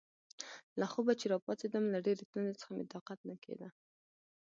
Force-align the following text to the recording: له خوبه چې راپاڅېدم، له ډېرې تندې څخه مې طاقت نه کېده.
له 0.79 0.85
خوبه 0.91 1.13
چې 1.19 1.25
راپاڅېدم، 1.33 1.83
له 1.93 1.99
ډېرې 2.05 2.25
تندې 2.31 2.53
څخه 2.59 2.71
مې 2.77 2.85
طاقت 2.93 3.19
نه 3.29 3.35
کېده. 3.43 3.67